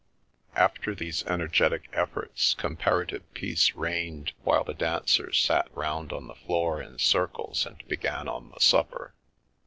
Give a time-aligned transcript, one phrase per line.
[0.55, 6.81] After these energetic efforts, comparative peace reigned while the dancers sat round on the floor
[6.81, 9.13] in circles and began on the supper.